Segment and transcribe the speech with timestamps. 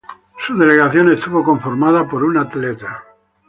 [0.39, 3.03] Su delegación estuvo conformada por un atleta.